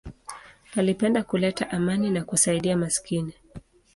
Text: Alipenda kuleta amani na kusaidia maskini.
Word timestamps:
Alipenda 0.77 1.23
kuleta 1.23 1.69
amani 1.71 2.09
na 2.09 2.23
kusaidia 2.23 2.77
maskini. 2.77 3.33